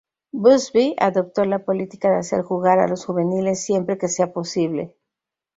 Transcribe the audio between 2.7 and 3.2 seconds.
a los